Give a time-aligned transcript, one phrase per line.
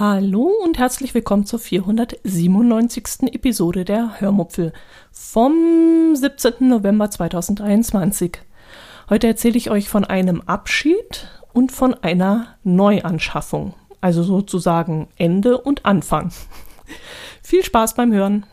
[0.00, 3.34] Hallo und herzlich willkommen zur 497.
[3.34, 4.72] Episode der Hörmupfel
[5.12, 6.70] vom 17.
[6.70, 8.38] November 2023.
[9.10, 15.84] Heute erzähle ich euch von einem Abschied und von einer Neuanschaffung, also sozusagen Ende und
[15.84, 16.32] Anfang.
[17.42, 18.46] Viel Spaß beim Hören.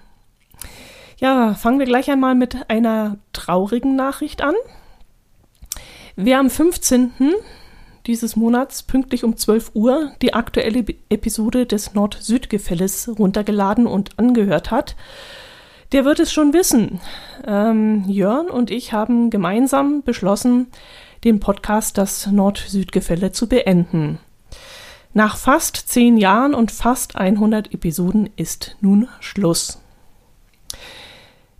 [1.17, 4.55] Ja, fangen wir gleich einmal mit einer traurigen Nachricht an.
[6.17, 7.13] Wer am 15
[8.07, 14.95] dieses Monats pünktlich um 12 Uhr die aktuelle Episode des Nord-Süd-Gefälles runtergeladen und angehört hat,
[15.91, 16.99] der wird es schon wissen.
[17.45, 20.67] Ähm, Jörn und ich haben gemeinsam beschlossen,
[21.23, 24.19] den Podcast Das Nord-Süd-Gefälle zu beenden.
[25.13, 29.79] Nach fast zehn Jahren und fast 100 Episoden ist nun Schluss.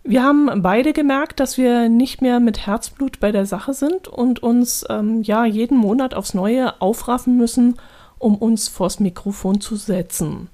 [0.08, 4.42] Wir haben beide gemerkt, dass wir nicht mehr mit Herzblut bei der Sache sind und
[4.42, 7.74] uns ähm, ja jeden Monat aufs Neue aufraffen müssen,
[8.18, 10.48] um uns vors Mikrofon zu setzen.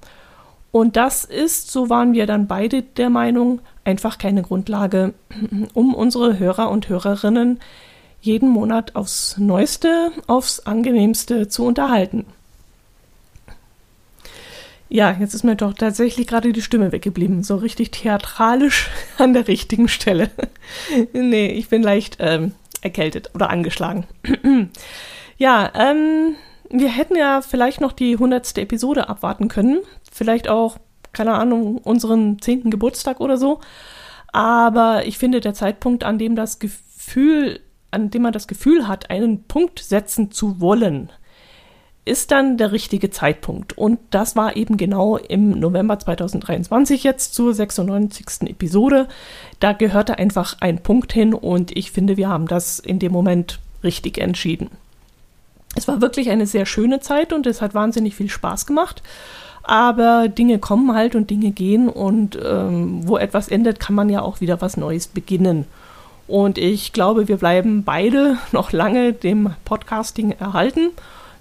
[0.73, 5.15] Und das ist, so waren wir dann beide der Meinung, einfach keine Grundlage,
[5.73, 7.61] um unsere Hörer und Hörerinnen
[8.21, 12.27] jeden Monat aufs Neueste, aufs Angenehmste zu unterhalten.
[14.95, 17.43] Ja, jetzt ist mir doch tatsächlich gerade die Stimme weggeblieben.
[17.43, 20.31] So richtig theatralisch an der richtigen Stelle.
[21.13, 24.07] nee, ich bin leicht ähm, erkältet oder angeschlagen.
[25.37, 26.37] ja, ähm,
[26.71, 29.81] wir hätten ja vielleicht noch die hundertste Episode abwarten können.
[30.13, 30.79] Vielleicht auch,
[31.13, 33.59] keine Ahnung, unseren zehnten Geburtstag oder so.
[34.29, 37.59] Aber ich finde, der Zeitpunkt, an dem das Gefühl,
[37.91, 41.11] an dem man das Gefühl hat, einen Punkt setzen zu wollen,
[42.05, 43.79] ist dann der richtige Zeitpunkt.
[43.79, 48.49] Und das war eben genau im November 2023 jetzt zur 96.
[48.51, 49.09] Episode.
[49.59, 53.59] Da gehörte einfach ein Punkt hin und ich finde, wir haben das in dem Moment
[53.83, 54.71] richtig entschieden.
[55.77, 59.03] Es war wirklich eine sehr schöne Zeit und es hat wahnsinnig viel Spaß gemacht.
[59.63, 64.21] Aber Dinge kommen halt und Dinge gehen und ähm, wo etwas endet, kann man ja
[64.21, 65.65] auch wieder was Neues beginnen.
[66.27, 70.91] Und ich glaube, wir bleiben beide noch lange dem Podcasting erhalten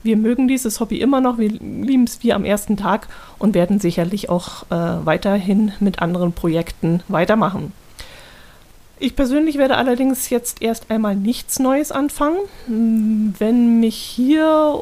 [0.03, 3.07] wir mögen dieses Hobby immer noch, wir lieben es wie am ersten Tag
[3.39, 7.71] und werden sicherlich auch äh, weiterhin mit anderen Projekten weitermachen.
[8.99, 12.37] Ich persönlich werde allerdings jetzt erst einmal nichts Neues anfangen.
[12.67, 14.79] Wenn mich hier,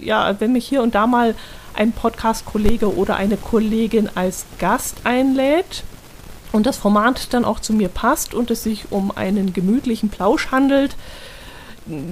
[0.00, 1.34] ja, wenn mich hier und da mal
[1.74, 5.84] ein Podcast-Kollege oder eine Kollegin als Gast einlädt
[6.50, 10.50] und das Format dann auch zu mir passt und es sich um einen gemütlichen Plausch
[10.50, 10.96] handelt,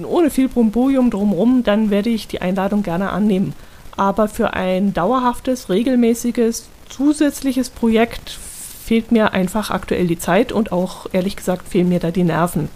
[0.03, 3.53] ohne viel Bromborium drumherum, dann werde ich die Einladung gerne annehmen.
[3.95, 11.07] Aber für ein dauerhaftes, regelmäßiges, zusätzliches Projekt fehlt mir einfach aktuell die Zeit und auch
[11.13, 12.69] ehrlich gesagt fehlen mir da die Nerven.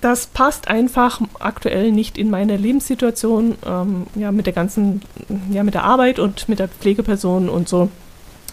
[0.00, 5.02] Das passt einfach aktuell nicht in meine Lebenssituation, ähm, ja, mit der ganzen,
[5.50, 7.88] ja, mit der Arbeit und mit der Pflegeperson und so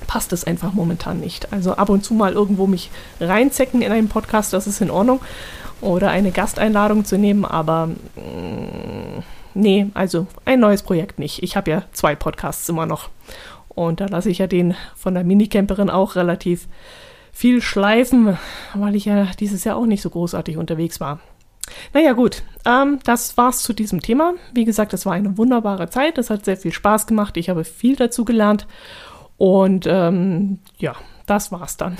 [0.05, 1.51] passt es einfach momentan nicht.
[1.51, 2.89] Also ab und zu mal irgendwo mich
[3.19, 5.21] reinzecken in einen Podcast, das ist in Ordnung
[5.81, 9.23] oder eine Gasteinladung zu nehmen, aber mh, mm,
[9.53, 11.43] nee, also ein neues Projekt nicht.
[11.43, 13.09] Ich habe ja zwei Podcasts immer noch.
[13.69, 16.67] Und da lasse ich ja den von der Minicamperin auch relativ
[17.31, 18.37] viel schleifen,
[18.73, 21.19] weil ich ja dieses Jahr auch nicht so großartig unterwegs war.
[21.93, 24.33] Naja, gut, ähm, das war's zu diesem Thema.
[24.53, 26.17] Wie gesagt, es war eine wunderbare Zeit.
[26.17, 27.37] Es hat sehr viel Spaß gemacht.
[27.37, 28.67] Ich habe viel dazu gelernt.
[29.37, 31.97] Und ähm, ja, das war's dann.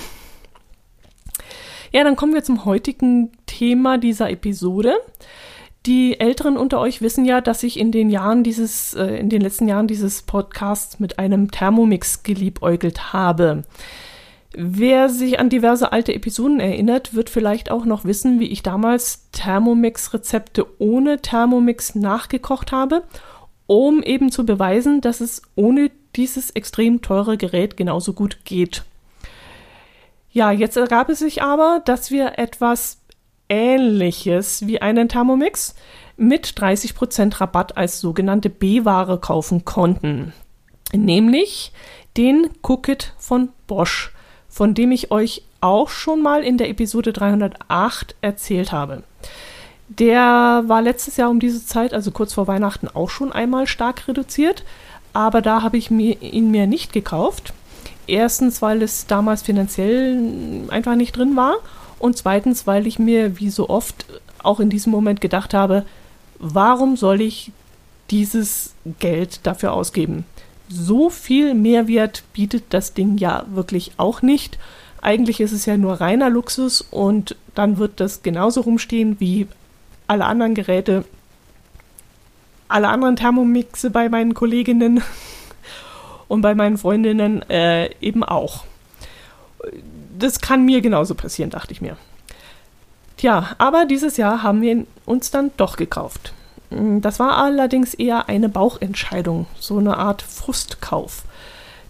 [1.92, 4.96] Ja, dann kommen wir zum heutigen Thema dieser Episode.
[5.86, 9.42] Die Älteren unter euch wissen ja, dass ich in den Jahren dieses, äh, in den
[9.42, 13.64] letzten Jahren dieses Podcasts mit einem Thermomix geliebäugelt habe.
[14.54, 19.30] Wer sich an diverse alte Episoden erinnert, wird vielleicht auch noch wissen, wie ich damals
[19.32, 23.04] Thermomix-Rezepte ohne Thermomix nachgekocht habe,
[23.68, 28.84] um eben zu beweisen, dass es ohne dieses extrem teure Gerät genauso gut geht.
[30.32, 33.00] Ja, jetzt ergab es sich aber, dass wir etwas
[33.50, 35.76] Ähnliches wie einen Thermomix
[36.18, 40.34] mit 30% Rabatt als sogenannte B-Ware kaufen konnten.
[40.94, 41.72] Nämlich
[42.18, 44.14] den Cookit von Bosch,
[44.48, 49.04] von dem ich euch auch schon mal in der Episode 308 erzählt habe.
[49.88, 54.08] Der war letztes Jahr um diese Zeit, also kurz vor Weihnachten, auch schon einmal stark
[54.08, 54.64] reduziert,
[55.14, 57.54] aber da habe ich mir, ihn mir nicht gekauft.
[58.10, 61.58] Erstens, weil es damals finanziell einfach nicht drin war
[62.00, 64.06] Und zweitens, weil ich mir wie so oft
[64.42, 65.86] auch in diesem Moment gedacht habe,
[66.40, 67.52] warum soll ich
[68.10, 70.26] dieses Geld dafür ausgeben?
[70.70, 74.58] So viel Mehrwert bietet das Ding ja wirklich auch nicht.
[75.02, 79.48] Eigentlich ist es ja nur reiner Luxus und dann wird das genauso rumstehen wie
[80.08, 81.06] alle anderen Geräte,
[82.68, 85.02] alle anderen Thermomixe bei meinen Kolleginnen
[86.30, 88.64] und bei meinen Freundinnen äh, eben auch.
[90.18, 91.98] Das kann mir genauso passieren, dachte ich mir.
[93.18, 96.34] Tja, aber dieses Jahr haben wir uns dann doch gekauft.
[96.70, 101.24] Das war allerdings eher eine Bauchentscheidung, so eine Art Frustkauf.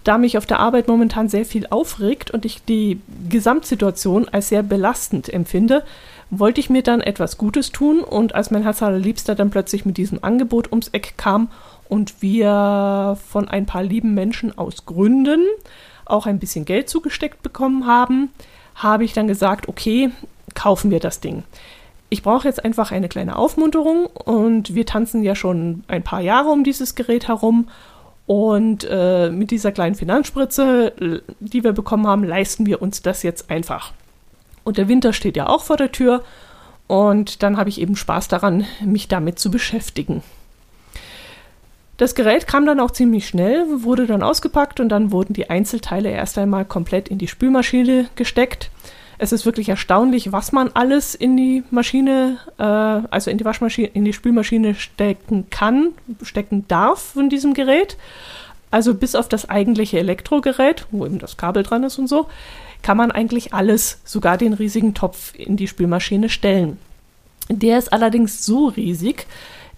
[0.06, 4.64] Da mich auf der Arbeit momentan sehr viel aufregt und ich die Gesamtsituation als sehr
[4.64, 5.84] belastend empfinde,
[6.30, 9.98] wollte ich mir dann etwas Gutes tun und als mein Herz allerliebster dann plötzlich mit
[9.98, 11.50] diesem Angebot ums Eck kam
[11.90, 15.42] und wir von ein paar lieben Menschen aus Gründen
[16.06, 18.30] auch ein bisschen Geld zugesteckt bekommen haben,
[18.76, 20.12] habe ich dann gesagt, okay,
[20.56, 21.44] kaufen wir das Ding.
[22.10, 26.50] Ich brauche jetzt einfach eine kleine Aufmunterung und wir tanzen ja schon ein paar Jahre
[26.50, 27.68] um dieses Gerät herum
[28.26, 33.50] und äh, mit dieser kleinen Finanzspritze, die wir bekommen haben, leisten wir uns das jetzt
[33.50, 33.94] einfach.
[34.64, 36.24] Und der Winter steht ja auch vor der Tür
[36.88, 40.24] und dann habe ich eben Spaß daran, mich damit zu beschäftigen.
[42.00, 46.10] Das Gerät kam dann auch ziemlich schnell, wurde dann ausgepackt und dann wurden die Einzelteile
[46.10, 48.72] erst einmal komplett in die Spülmaschine gesteckt.
[49.18, 53.90] Es ist wirklich erstaunlich, was man alles in die Maschine, äh, also in die Waschmaschine,
[53.90, 55.90] in die Spülmaschine stecken kann,
[56.22, 57.98] stecken darf von diesem Gerät.
[58.72, 62.30] Also bis auf das eigentliche Elektrogerät, wo eben das Kabel dran ist und so,
[62.82, 66.78] kann man eigentlich alles, sogar den riesigen Topf in die Spülmaschine stellen.
[67.50, 69.26] Der ist allerdings so riesig,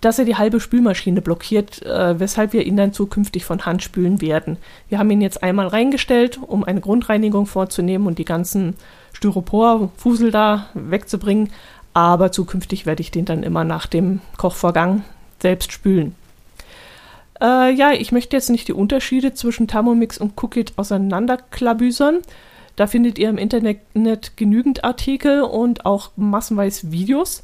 [0.01, 4.19] dass er die halbe Spülmaschine blockiert, äh, weshalb wir ihn dann zukünftig von Hand spülen
[4.19, 4.57] werden.
[4.89, 8.75] Wir haben ihn jetzt einmal reingestellt, um eine Grundreinigung vorzunehmen und die ganzen
[9.13, 11.51] Styropor-Fusel da wegzubringen,
[11.93, 15.03] aber zukünftig werde ich den dann immer nach dem Kochvorgang
[15.39, 16.15] selbst spülen.
[17.39, 22.19] Äh, ja, ich möchte jetzt nicht die Unterschiede zwischen Thermomix und Cookit auseinanderklabüsern.
[22.75, 27.43] Da findet ihr im Internet genügend Artikel und auch massenweise Videos.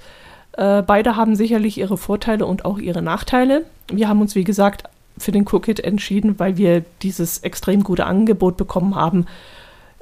[0.58, 3.66] Äh, beide haben sicherlich ihre Vorteile und auch ihre Nachteile.
[3.90, 4.84] Wir haben uns, wie gesagt,
[5.18, 9.28] für den Cookit entschieden, weil wir dieses extrem gute Angebot bekommen haben.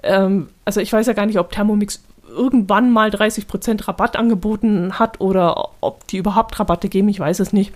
[0.02, 5.22] Ähm, also ich weiß ja gar nicht, ob Thermomix irgendwann mal 30% Rabatt angeboten hat
[5.22, 7.74] oder ob die überhaupt Rabatte geben, ich weiß es nicht.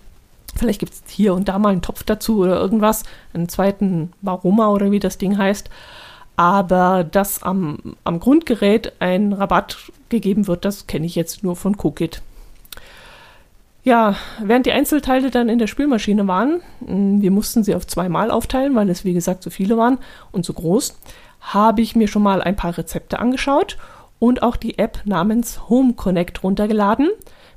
[0.55, 3.03] Vielleicht gibt es hier und da mal einen Topf dazu oder irgendwas,
[3.33, 5.69] einen zweiten Varoma oder wie das Ding heißt.
[6.37, 9.77] Aber dass am, am Grundgerät ein Rabatt
[10.07, 12.21] gegeben wird, das kenne ich jetzt nur von Cookit.
[13.83, 18.29] Ja, während die Einzelteile dann in der Spülmaschine waren, hm, wir mussten sie auf zweimal
[18.29, 19.99] aufteilen, weil es wie gesagt so viele waren
[20.31, 20.99] und so groß,
[21.39, 23.77] habe ich mir schon mal ein paar Rezepte angeschaut
[24.19, 27.09] und auch die App namens Home Connect runtergeladen,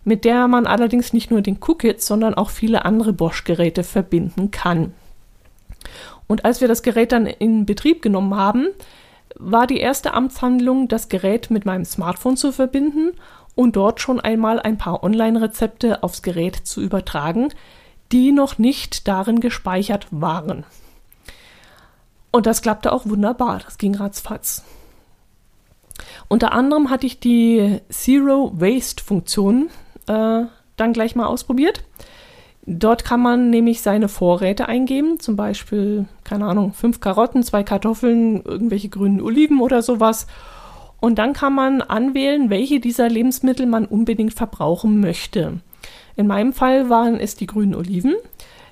[0.05, 4.95] mit der man allerdings nicht nur den Cookit, sondern auch viele andere Bosch-Geräte verbinden kann.
[6.29, 8.69] Und als wir das Gerät dann in Betrieb genommen haben,
[9.37, 13.13] war die erste Amtshandlung, das Gerät mit meinem Smartphone zu verbinden
[13.55, 17.49] und dort schon einmal ein paar Online-Rezepte aufs Gerät zu übertragen,
[18.11, 20.65] die noch nicht darin gespeichert waren.
[22.31, 24.65] Und das klappte auch wunderbar, das ging ratzfatz.
[26.29, 29.69] Unter anderem hatte ich die Zero Waste Funktion
[30.07, 30.45] äh,
[30.77, 31.85] dann gleich mal ausprobiert.
[32.65, 38.43] Dort kann man nämlich seine Vorräte eingeben, zum Beispiel, keine Ahnung, fünf Karotten, zwei Kartoffeln,
[38.43, 40.27] irgendwelche grünen Oliven oder sowas.
[41.03, 45.55] Und dann kann man anwählen, welche dieser Lebensmittel man unbedingt verbrauchen möchte.
[46.15, 48.15] In meinem Fall waren es die grünen Oliven,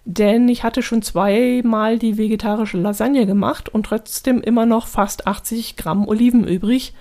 [0.05, 5.75] denn ich hatte schon zweimal die vegetarische Lasagne gemacht und trotzdem immer noch fast 80
[5.75, 6.95] Gramm Oliven übrig,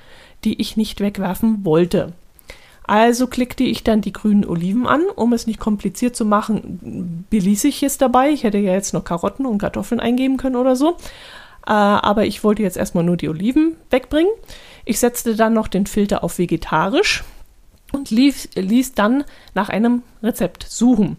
[0.45, 2.13] die ich nicht wegwerfen wollte.
[2.87, 7.65] Also klickte ich dann die grünen Oliven an, um es nicht kompliziert zu machen, beließ
[7.65, 8.31] ich es dabei.
[8.31, 10.97] Ich hätte ja jetzt noch Karotten und Kartoffeln eingeben können oder so.
[11.67, 14.31] Äh, aber ich wollte jetzt erstmal nur die Oliven wegbringen.
[14.85, 17.23] Ich setzte dann noch den Filter auf vegetarisch
[17.91, 21.17] und lief, ließ dann nach einem Rezept suchen.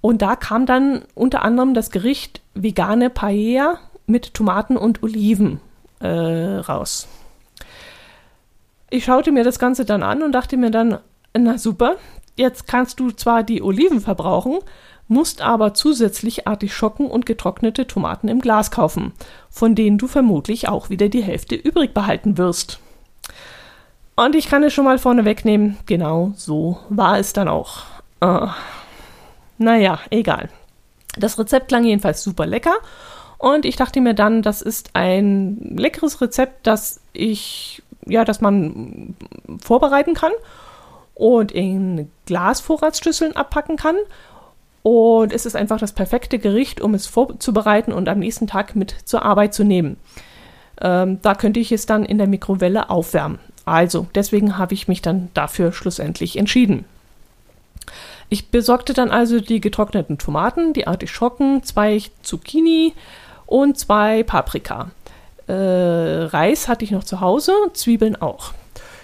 [0.00, 5.60] Und da kam dann unter anderem das Gericht vegane Paella mit Tomaten und Oliven
[6.00, 7.08] äh, raus.
[8.90, 10.98] Ich schaute mir das Ganze dann an und dachte mir dann,
[11.34, 11.96] na super,
[12.36, 14.58] jetzt kannst du zwar die Oliven verbrauchen,
[15.08, 19.12] musst aber zusätzlich Artischocken und getrocknete Tomaten im Glas kaufen,
[19.50, 22.78] von denen du vermutlich auch wieder die Hälfte übrig behalten wirst.
[24.14, 27.82] Und ich kann es schon mal vorne wegnehmen, genau so war es dann auch.
[28.22, 28.48] Uh,
[29.58, 30.48] naja, egal.
[31.16, 32.74] Das Rezept klang jedenfalls super lecker
[33.38, 39.14] und ich dachte mir dann, das ist ein leckeres Rezept, das ich ja, dass man
[39.62, 40.32] vorbereiten kann
[41.14, 43.96] und in Glasvorratsschüsseln abpacken kann.
[44.82, 48.96] Und es ist einfach das perfekte Gericht, um es vorzubereiten und am nächsten Tag mit
[49.04, 49.96] zur Arbeit zu nehmen.
[50.80, 53.38] Ähm, da könnte ich es dann in der Mikrowelle aufwärmen.
[53.64, 56.84] Also, deswegen habe ich mich dann dafür schlussendlich entschieden.
[58.28, 62.94] Ich besorgte dann also die getrockneten Tomaten, die Artischocken, zwei Zucchini
[63.46, 64.90] und zwei Paprika.
[65.46, 68.52] Äh, Reis hatte ich noch zu Hause, Zwiebeln auch.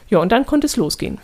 [0.09, 1.19] Ja, und dann konnte es losgehen.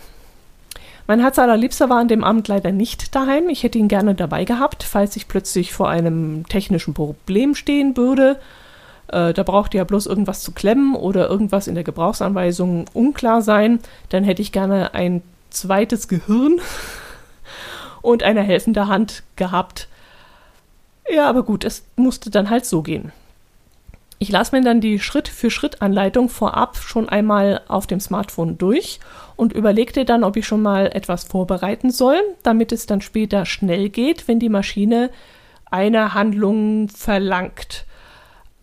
[1.07, 3.47] Mein Herz allerliebster war an dem Abend leider nicht daheim.
[3.49, 8.39] Ich hätte ihn gerne dabei gehabt, falls ich plötzlich vor einem technischen Problem stehen würde.
[9.07, 13.79] Äh, da brauchte ja bloß irgendwas zu klemmen oder irgendwas in der Gebrauchsanweisung unklar sein.
[14.09, 15.21] Dann hätte ich gerne ein
[15.51, 16.59] zweites Gehirn
[18.01, 19.87] und eine helfende Hand gehabt.
[21.07, 23.11] Ja, aber gut, es musste dann halt so gehen.
[24.17, 28.99] Ich las mir dann die Schritt-für-Schritt-Anleitung vorab schon einmal auf dem Smartphone durch
[29.35, 33.89] und überlegte dann, ob ich schon mal etwas vorbereiten soll, damit es dann später schnell
[33.89, 35.09] geht, wenn die Maschine
[35.69, 37.85] eine Handlung verlangt.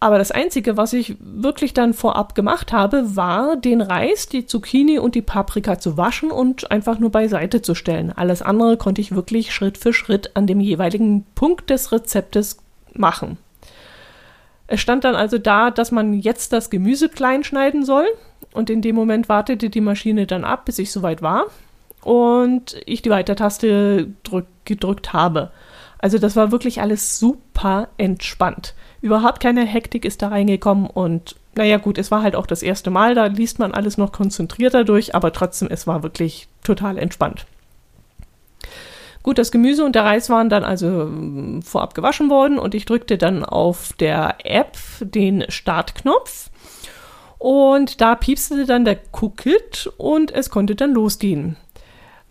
[0.00, 4.98] Aber das Einzige, was ich wirklich dann vorab gemacht habe, war, den Reis, die Zucchini
[4.98, 8.10] und die Paprika zu waschen und einfach nur beiseite zu stellen.
[8.10, 12.56] Alles andere konnte ich wirklich Schritt für Schritt an dem jeweiligen Punkt des Rezeptes
[12.94, 13.38] machen.
[14.72, 18.06] Es stand dann also da, dass man jetzt das Gemüse klein schneiden soll.
[18.54, 21.44] Und in dem Moment wartete die Maschine dann ab, bis ich soweit war.
[22.00, 25.50] Und ich die Weitertaste drück, gedrückt habe.
[25.98, 28.72] Also das war wirklich alles super entspannt.
[29.02, 32.90] Überhaupt keine Hektik ist da reingekommen und naja gut, es war halt auch das erste
[32.90, 37.44] Mal, da liest man alles noch konzentrierter durch, aber trotzdem, es war wirklich total entspannt.
[39.22, 42.84] Gut, das Gemüse und der Reis waren dann also ähm, vorab gewaschen worden und ich
[42.86, 46.50] drückte dann auf der App den Startknopf
[47.38, 51.56] und da piepste dann der Cookit und es konnte dann losgehen.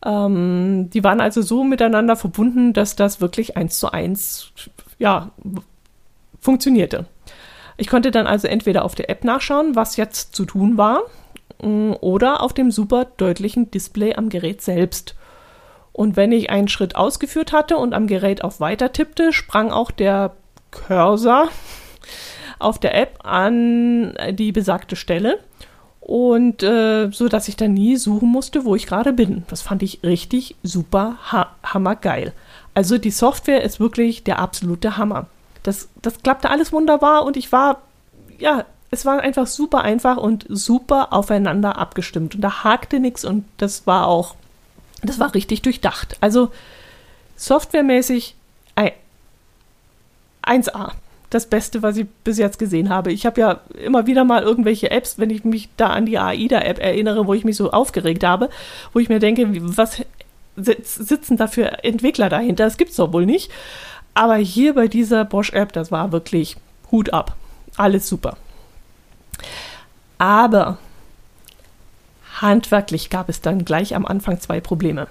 [0.06, 4.52] Ähm, die waren also so miteinander verbunden, dass das wirklich eins zu eins
[5.00, 5.32] ja,
[6.40, 7.06] funktionierte.
[7.78, 11.02] Ich konnte dann also entweder auf der App nachschauen, was jetzt zu tun war,
[11.62, 15.16] mm, oder auf dem super deutlichen Display am Gerät selbst.
[15.94, 19.92] Und wenn ich einen Schritt ausgeführt hatte und am Gerät auf Weiter tippte, sprang auch
[19.92, 20.34] der
[20.72, 21.50] Cursor
[22.60, 25.40] auf der App an die besagte Stelle
[26.00, 29.44] und äh, so dass ich dann nie suchen musste, wo ich gerade bin.
[29.50, 32.34] Das fand ich richtig super ha hammergeil.
[32.74, 35.28] Also die Software ist wirklich der absolute Hammer.
[35.64, 37.82] Das, das klappte alles wunderbar und ich war,
[38.40, 42.36] ja, es war einfach super einfach und super aufeinander abgestimmt.
[42.36, 44.36] Und da hakte nichts und das war auch
[45.04, 46.18] das war richtig durchdacht.
[46.22, 46.52] Also
[47.36, 48.36] softwaremäßig
[50.44, 50.92] 1A.
[51.30, 53.14] Das Beste, was ich bis jetzt gesehen habe.
[53.14, 56.78] Ich habe ja immer wieder mal irgendwelche Apps, wenn ich mich da an die AIDA-App
[56.78, 58.50] erinnere, wo ich mich so aufgeregt habe,
[58.92, 60.02] wo ich mir denke, was
[60.58, 62.66] sitzen da für Entwickler dahinter?
[62.66, 63.50] Das gibt es doch wohl nicht.
[64.14, 66.58] Aber hier bei dieser Bosch-App, das war wirklich
[66.92, 67.38] Hut ab.
[67.78, 68.36] Alles super.
[70.18, 70.80] Aber
[72.42, 75.08] Handwerklich gab es dann gleich am Anfang zwei Probleme.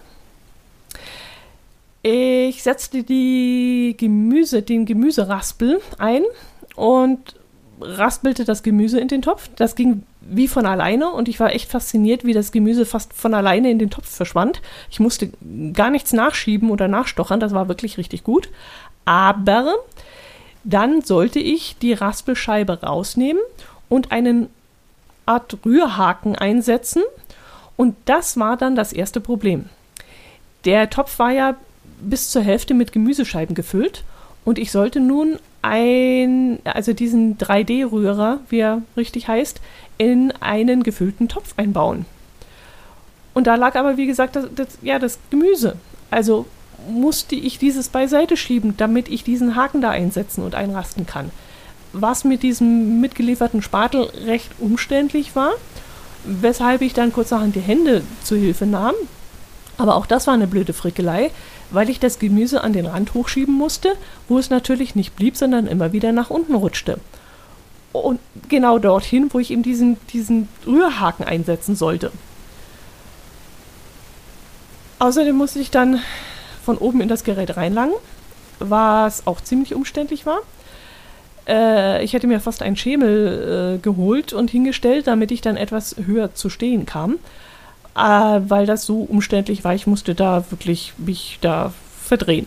[2.02, 6.22] Ich setzte die Gemüse, den Gemüseraspel ein
[6.74, 7.36] und
[7.80, 9.50] raspelte das Gemüse in den Topf.
[9.56, 13.34] Das ging wie von alleine und ich war echt fasziniert, wie das Gemüse fast von
[13.34, 14.60] alleine in den Topf verschwand.
[14.90, 15.30] Ich musste
[15.72, 18.48] gar nichts nachschieben oder nachstochern, das war wirklich richtig gut.
[19.04, 19.74] Aber
[20.64, 23.42] dann sollte ich die Raspelscheibe rausnehmen
[23.88, 24.48] und einen
[25.26, 27.02] Art Rührhaken einsetzen.
[27.76, 29.66] Und das war dann das erste Problem.
[30.64, 31.54] Der Topf war ja
[32.00, 34.04] bis zur Hälfte mit Gemüsescheiben gefüllt
[34.44, 39.60] und ich sollte nun ein, also diesen 3D-Rührer, wie er richtig heißt,
[39.98, 42.06] in einen gefüllten Topf einbauen.
[43.34, 45.76] Und da lag aber, wie gesagt, das, das, ja, das Gemüse.
[46.10, 46.46] Also
[46.88, 51.30] musste ich dieses beiseite schieben, damit ich diesen Haken da einsetzen und einrasten kann
[51.92, 55.52] was mit diesem mitgelieferten Spatel recht umständlich war,
[56.24, 58.94] weshalb ich dann kurzerhand die Hände zu Hilfe nahm.
[59.78, 61.30] Aber auch das war eine blöde Frickelei,
[61.70, 63.94] weil ich das Gemüse an den Rand hochschieben musste,
[64.28, 66.98] wo es natürlich nicht blieb, sondern immer wieder nach unten rutschte.
[67.92, 72.12] Und genau dorthin, wo ich eben diesen, diesen Rührhaken einsetzen sollte.
[74.98, 76.00] Außerdem musste ich dann
[76.62, 77.94] von oben in das Gerät reinlangen,
[78.58, 80.40] was auch ziemlich umständlich war.
[81.50, 85.96] Äh, ich hätte mir fast einen Schemel äh, geholt und hingestellt, damit ich dann etwas
[86.06, 87.18] höher zu stehen kam.
[87.96, 92.46] Äh, weil das so umständlich war, ich musste da wirklich mich da verdrehen.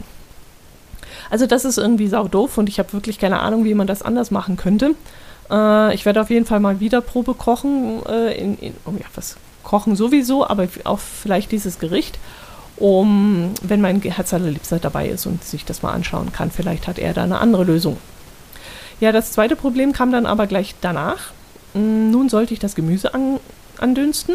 [1.30, 4.02] Also das ist irgendwie sau doof und ich habe wirklich keine Ahnung, wie man das
[4.02, 4.96] anders machen könnte.
[5.52, 8.02] Äh, ich werde auf jeden Fall mal wieder Probe kochen.
[8.08, 12.20] Äh, in, in, oh ja, was Kochen sowieso, aber auch vielleicht dieses Gericht,
[12.78, 17.00] um, wenn mein Herz allerliebster dabei ist und sich das mal anschauen kann, vielleicht hat
[17.00, 17.98] er da eine andere Lösung.
[19.04, 21.34] Ja, das zweite Problem kam dann aber gleich danach.
[21.74, 23.42] Hm, nun sollte ich das Gemüse an,
[23.78, 24.34] andünsten,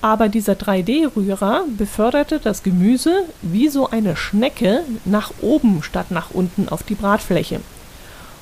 [0.00, 6.70] aber dieser 3D-Rührer beförderte das Gemüse wie so eine Schnecke nach oben statt nach unten
[6.70, 7.60] auf die Bratfläche.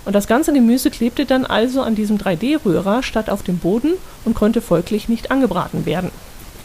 [0.05, 4.37] Und das ganze Gemüse klebte dann also an diesem 3D-Rührer statt auf dem Boden und
[4.37, 6.13] konnte folglich nicht angebraten werden.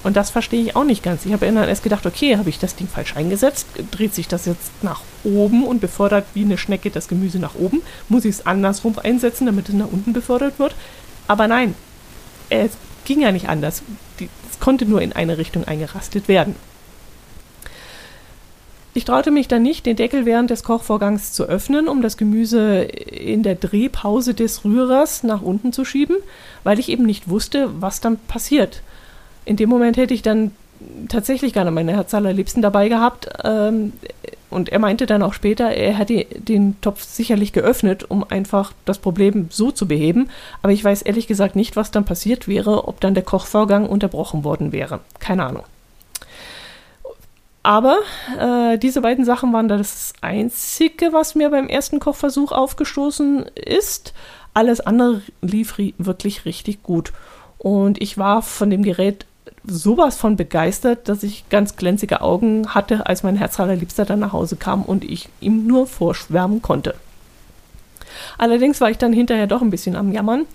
[0.06, 1.26] Und das verstehe ich auch nicht ganz.
[1.26, 3.66] Ich habe erst gedacht, okay, habe ich das Ding falsch eingesetzt?
[3.90, 7.82] Dreht sich das jetzt nach oben und befördert wie eine Schnecke das Gemüse nach oben?
[8.08, 10.76] Muss ich es andersrum einsetzen, damit es nach unten befördert wird?
[11.28, 11.74] Aber nein,
[12.52, 13.82] es ging ja nicht anders.
[14.20, 16.56] Es konnte nur in eine Richtung eingerastet werden.
[18.94, 22.84] Ich traute mich dann nicht, den Deckel während des Kochvorgangs zu öffnen, um das Gemüse
[22.84, 26.18] in der Drehpause des Rührers nach unten zu schieben,
[26.64, 28.84] weil ich eben nicht wusste, was dann passiert.
[29.46, 30.52] In dem Moment hätte ich dann
[31.08, 33.30] tatsächlich gerne meine Herz allerliebsten dabei gehabt.
[33.44, 33.94] Ähm,
[34.50, 39.00] und er meinte dann auch später, er hätte den Topf sicherlich geöffnet, um einfach das
[39.00, 40.30] Problem so zu beheben.
[40.62, 44.44] Aber ich weiß ehrlich gesagt nicht, was dann passiert wäre, ob dann der Kochvorgang unterbrochen
[44.44, 45.00] worden wäre.
[45.20, 45.64] Keine Ahnung.
[47.64, 47.98] Aber
[48.40, 54.14] äh, diese beiden Sachen waren das Einzige, was mir beim ersten Kochversuch aufgestoßen ist.
[54.54, 57.12] Alles andere lief wirklich richtig gut.
[57.58, 59.26] Und ich war von dem Gerät
[59.68, 64.34] sowas von begeistert, dass ich ganz glänzige Augen hatte, als mein Herz Liebster dann nach
[64.34, 66.96] Hause kam und ich ihm nur vorschwärmen konnte.
[68.38, 70.46] Allerdings war ich dann hinterher doch ein bisschen am Jammern,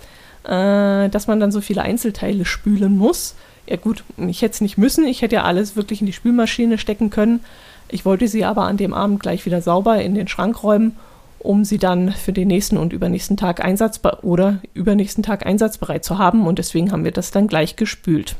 [0.44, 3.34] äh, dass man dann so viele Einzelteile spülen muss
[3.70, 6.76] ja gut, ich hätte es nicht müssen, ich hätte ja alles wirklich in die Spülmaschine
[6.76, 7.40] stecken können.
[7.88, 10.96] Ich wollte sie aber an dem Abend gleich wieder sauber in den Schrank räumen,
[11.38, 16.18] um sie dann für den nächsten und übernächsten Tag einsatzbar oder übernächsten Tag einsatzbereit zu
[16.18, 18.34] haben und deswegen haben wir das dann gleich gespült.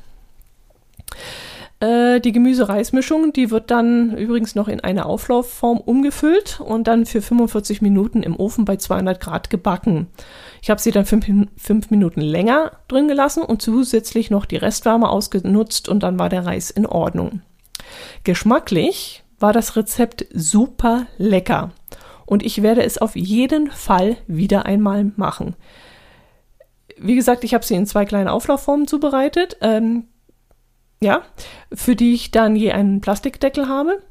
[1.81, 7.23] Äh, die Gemüsereismischung, die wird dann übrigens noch in eine Auflaufform umgefüllt und dann für
[7.23, 10.09] 45 Minuten im Ofen bei 200 Grad gebacken.
[10.61, 15.88] Ich habe sie dann fünf, Minuten länger drin gelassen und zusätzlich noch die Restwärme ausgenutzt
[15.88, 17.40] und dann war der Reis in Ordnung.
[18.25, 21.73] Geschmacklich war das Rezept super lecker
[22.27, 25.57] und ich werde es auf jeden Fall wieder einmal machen.
[26.99, 29.57] Wie gesagt, ich habe sie in zwei kleine Auflaufformen zubereitet.
[29.62, 30.05] Ähm,
[31.02, 31.22] ja,
[31.72, 34.02] für die ich dann je einen Plastikdeckel habe,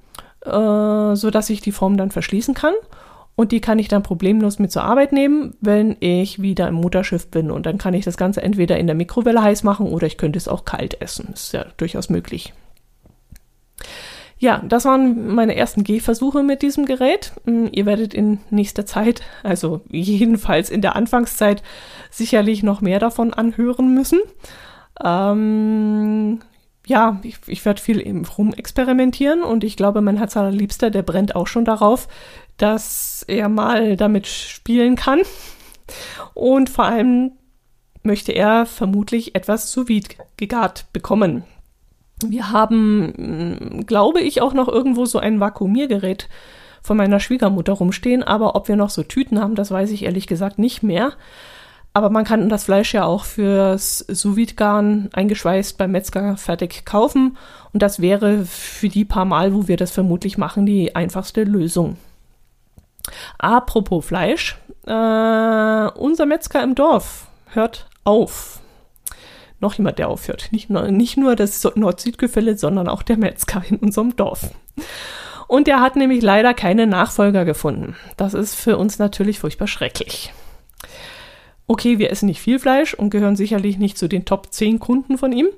[0.46, 2.74] äh, so dass ich die Form dann verschließen kann.
[3.36, 7.28] Und die kann ich dann problemlos mit zur Arbeit nehmen, wenn ich wieder im Mutterschiff
[7.32, 7.52] bin.
[7.52, 10.36] Und dann kann ich das Ganze entweder in der Mikrowelle heiß machen oder ich könnte
[10.36, 11.30] es auch kalt essen.
[11.34, 12.54] Ist ja durchaus möglich.
[14.40, 17.34] Ja, das waren meine ersten Gehversuche mit diesem Gerät.
[17.46, 21.62] Hm, ihr werdet in nächster Zeit, also jedenfalls in der Anfangszeit,
[22.10, 24.20] sicherlich noch mehr davon anhören müssen.
[25.04, 26.40] Ähm,
[26.90, 31.36] ja, ich, ich werde viel eben rumexperimentieren und ich glaube, mein Herz allerliebster, der brennt
[31.36, 32.08] auch schon darauf,
[32.58, 35.22] dass er mal damit spielen kann.
[36.34, 37.34] Und vor allem
[38.02, 41.44] möchte er vermutlich etwas sous vide gegart bekommen.
[42.26, 46.28] Wir haben, hm, glaube ich, auch noch irgendwo so ein Vakuumiergerät
[46.82, 50.26] von meiner Schwiegermutter rumstehen, aber ob wir noch so Tüten haben, das weiß ich ehrlich
[50.26, 51.14] gesagt nicht mehr.
[51.94, 57.38] Aber man kann das Fleisch ja auch fürs sous garn eingeschweißt beim Metzger fertig kaufen.
[57.74, 61.98] Und das wäre für die paar Mal, wo wir das vermutlich machen, die einfachste Lösung.
[63.38, 68.60] Apropos Fleisch, äh, unser Metzger im Dorf hört auf.
[69.60, 70.50] Noch jemand, der aufhört.
[70.52, 74.52] Nicht nur, nicht nur das Nord-Süd-Gefälle, sondern auch der Metzger in unserem Dorf.
[75.48, 77.96] Und der hat nämlich leider keine Nachfolger gefunden.
[78.16, 80.32] Das ist für uns natürlich furchtbar schrecklich.
[81.72, 85.20] Okay, wir essen nicht viel Fleisch und gehören sicherlich nicht zu den Top 10 Kunden
[85.20, 85.50] von ihm.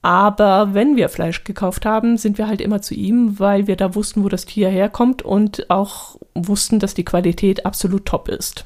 [0.00, 3.96] Aber wenn wir Fleisch gekauft haben, sind wir halt immer zu ihm, weil wir da
[3.96, 8.64] wussten, wo das Tier herkommt und auch wussten, dass die Qualität absolut top ist.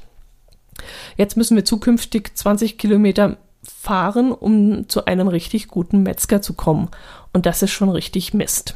[1.16, 6.90] Jetzt müssen wir zukünftig 20 Kilometer fahren, um zu einem richtig guten Metzger zu kommen.
[7.32, 8.74] Und das ist schon richtig Mist.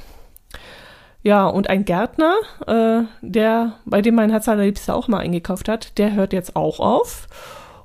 [1.23, 5.99] Ja, und ein Gärtner, äh, der, bei dem mein Herz allerliebster auch mal eingekauft hat,
[5.99, 7.29] der hört jetzt auch auf.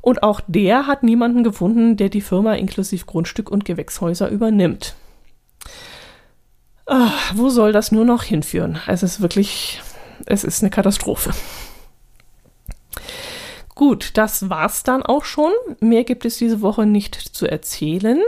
[0.04, 4.96] Und auch der hat niemanden gefunden, der die Firma inklusive Grundstück und Gewächshäuser übernimmt.
[6.86, 8.80] Ach, wo soll das nur noch hinführen?
[8.86, 9.82] Es ist wirklich,
[10.26, 11.32] es ist eine Katastrophe.
[13.76, 15.54] Gut, das war's dann auch schon.
[15.80, 18.22] Mehr gibt es diese Woche nicht zu erzählen.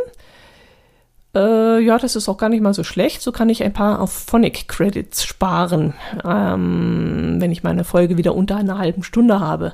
[1.35, 3.21] Äh, ja, das ist auch gar nicht mal so schlecht.
[3.21, 8.33] So kann ich ein paar auf Phonic Credits sparen, ähm, wenn ich meine Folge wieder
[8.33, 9.73] unter einer halben Stunde habe.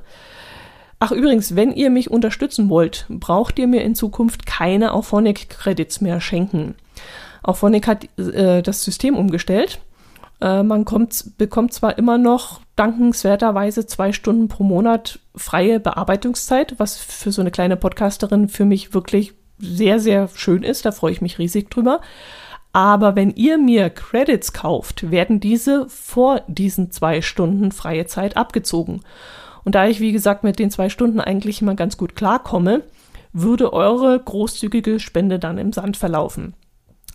[1.04, 6.22] Ach übrigens, wenn ihr mich unterstützen wollt, braucht ihr mir in Zukunft keine Auphonic-Credits mehr
[6.22, 6.76] schenken.
[7.42, 9.80] Auphonic hat äh, das System umgestellt.
[10.42, 16.98] Äh, man kommt, bekommt zwar immer noch dankenswerterweise zwei Stunden pro Monat freie Bearbeitungszeit, was
[16.98, 20.86] für so eine kleine Podcasterin für mich wirklich sehr, sehr schön ist.
[20.86, 22.02] Da freue ich mich riesig drüber.
[22.74, 29.02] Aber wenn ihr mir Credits kauft, werden diese vor diesen zwei Stunden freie Zeit abgezogen.
[29.63, 32.84] Und da ich, wie gesagt, mit den zwei Stunden eigentlich immer ganz gut klarkomme,
[33.34, 36.54] würde eure großzügige Spende dann im Sand verlaufen.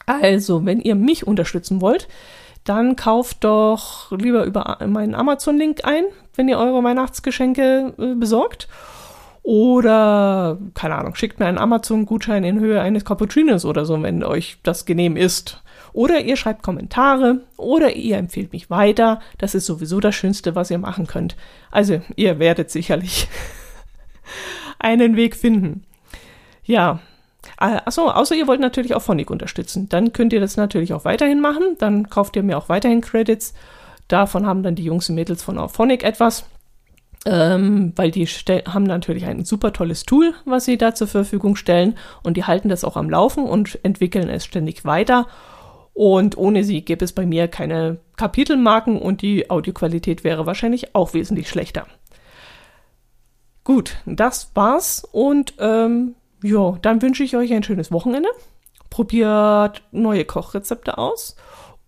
[0.07, 2.09] Also, wenn ihr mich unterstützen wollt,
[2.65, 6.05] dann kauft doch lieber über meinen Amazon-Link ein,
[6.35, 8.69] wenn ihr eure Weihnachtsgeschenke äh, besorgt.
[9.43, 14.59] Oder, keine Ahnung, schickt mir einen Amazon-Gutschein in Höhe eines Cappuccinos oder so, wenn euch
[14.65, 15.63] das genehm ist.
[15.97, 19.19] Oder ihr schreibt Kommentare oder ihr empfehlt mich weiter.
[19.39, 21.37] Das ist sowieso das Schönste, was ihr machen könnt.
[21.71, 23.29] Also, ihr werdet sicherlich
[24.79, 25.85] einen Weg finden.
[26.65, 27.01] Ja.
[27.59, 29.89] Äh, achso, außer ihr wollt natürlich auch Phonic unterstützen.
[29.89, 31.77] Dann könnt ihr das natürlich auch weiterhin machen.
[31.79, 33.55] Dann kauft ihr mir auch weiterhin Credits.
[34.07, 36.45] Davon haben dann die Jungs und Mädels von Auphonic etwas
[37.25, 41.97] ähm, weil die haben natürlich ein super tolles Tool, was sie da zur Verfügung stellen
[42.23, 45.27] und die halten das auch am Laufen und entwickeln es ständig weiter.
[45.97, 51.15] Und ohne sie gäbe es bei mir keine Kapitelmarken und die Audioqualität wäre wahrscheinlich auch
[51.15, 51.87] wesentlich schlechter.
[53.65, 58.29] Gut, das war's und ähm, ja, dann wünsche ich euch ein schönes Wochenende.
[58.91, 61.35] Probiert neue Kochrezepte aus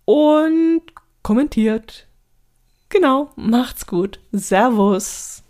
[0.05, 0.81] und
[1.21, 2.07] kommentiert.
[2.89, 4.19] Genau, macht's gut.
[4.31, 5.43] Servus.